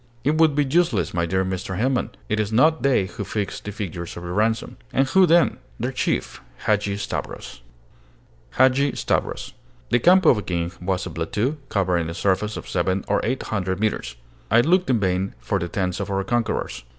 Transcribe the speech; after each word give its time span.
"It 0.23 0.35
would 0.39 0.55
be 0.55 0.65
useless, 0.65 1.13
my 1.13 1.27
dear 1.27 1.45
Mr. 1.45 1.77
Hermann! 1.77 2.09
It 2.27 2.39
is 2.39 2.51
not 2.51 2.81
they 2.81 3.05
who 3.05 3.23
fix 3.23 3.59
the 3.59 3.71
figures 3.71 4.17
of 4.17 4.23
your 4.23 4.33
ransom." 4.33 4.77
"And 4.91 5.07
who 5.07 5.27
then?" 5.27 5.57
"Their 5.79 5.91
chief, 5.91 6.41
Hadgi 6.65 6.97
Stavros." 6.97 7.61
HADGI 8.55 8.95
STAVROS 8.95 9.49
From 9.49 9.53
'The 9.55 9.55
King 9.59 9.61
of 9.61 9.61
the 9.61 9.61
Mountains' 9.61 9.91
The 9.91 9.99
camp 9.99 10.25
of 10.25 10.35
the 10.37 10.41
King 10.41 10.71
was 10.81 11.05
a 11.05 11.09
plateau, 11.11 11.57
covering 11.69 12.09
a 12.09 12.15
surface 12.15 12.57
of 12.57 12.67
seven 12.67 13.05
or 13.07 13.21
eight 13.23 13.43
hundred 13.43 13.79
metres. 13.79 14.15
I 14.49 14.61
looked 14.61 14.89
in 14.89 14.99
vain 14.99 15.35
for 15.37 15.59
the 15.59 15.67
tents 15.69 15.99
of 15.99 16.09
our 16.09 16.23
conquerors. 16.23 16.83